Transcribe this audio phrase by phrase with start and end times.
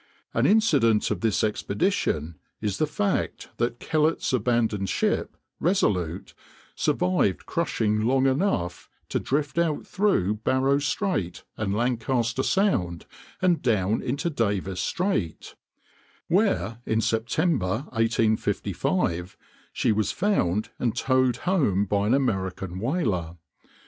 [0.33, 6.33] An incident of this expedition is the fact that Kellett's abandoned ship Resolute
[6.73, 13.05] survived crushing long enough to drift out through Barrow Strait and Lancaster Sound
[13.43, 15.53] and down into Davis Strait,
[16.27, 19.37] where in September, 1855,
[19.71, 23.37] she was found and towed home by an American whaler.